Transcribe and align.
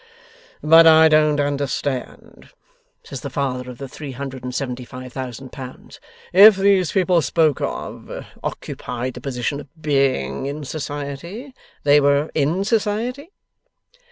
'But 0.63 0.87
I 0.87 1.09
don't 1.09 1.39
understand,' 1.39 2.49
says 3.03 3.21
the 3.21 3.29
Father 3.29 3.69
of 3.69 3.77
the 3.77 3.87
three 3.87 4.13
hundred 4.13 4.43
and 4.43 4.49
seventy 4.55 4.83
five 4.83 5.13
thousand 5.13 5.51
pounds,' 5.51 5.99
if 6.47 6.55
these 6.55 6.91
people 6.91 7.21
spoken 7.21 7.67
of, 7.67 8.25
occupied 8.41 9.13
the 9.13 9.21
position 9.21 9.59
of 9.59 9.67
being 9.79 10.47
in 10.47 10.63
society 10.65 11.53
they 11.83 12.01
were 12.01 12.31
in 12.33 12.63
society? 12.63 13.31